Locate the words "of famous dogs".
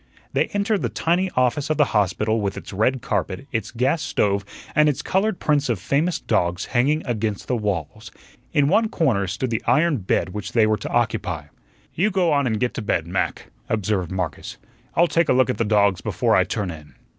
5.69-6.65